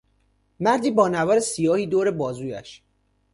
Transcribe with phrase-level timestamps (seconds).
[0.59, 2.81] مردی با نوار سیاهی دور بازویش